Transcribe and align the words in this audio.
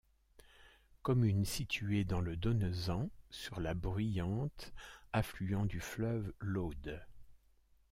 Commune 1.03 1.45
située 1.45 2.05
dans 2.05 2.21
le 2.21 2.35
Donezan 2.35 3.11
sur 3.29 3.59
la 3.59 3.75
Bruyante, 3.75 4.73
affluent 5.13 5.67
du 5.67 5.79
fleuve 5.79 6.33
l'Aude. 6.39 7.05